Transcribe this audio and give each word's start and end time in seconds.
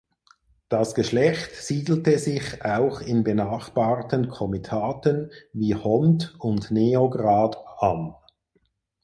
Das 0.67 0.95
Geschlecht 0.95 1.51
siedelte 1.55 2.17
sich 2.17 2.65
auch 2.65 3.01
in 3.01 3.23
benachbarten 3.23 4.29
Komitaten 4.29 5.29
wie 5.53 5.75
Hont 5.75 6.33
und 6.39 6.71
Neograd 6.71 7.55
an. 7.77 8.15